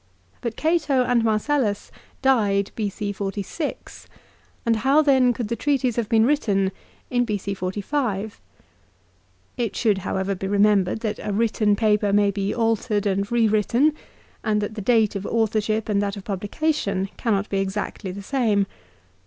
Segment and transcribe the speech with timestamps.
[0.41, 1.91] But Cato and Marcellus
[2.23, 3.11] died B.C.
[3.13, 4.07] 46,
[4.65, 6.71] and how then could the treatise have been written
[7.11, 7.53] in B.C.
[7.53, 8.41] 45?
[9.57, 13.93] It should, however, be remembered that a written paper may be altered and re written,
[14.43, 18.23] and that the date of authorship and that of publica tion cannot be exactly the
[18.23, 18.65] same.